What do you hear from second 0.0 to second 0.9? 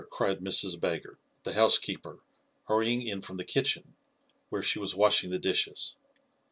cried Mrs.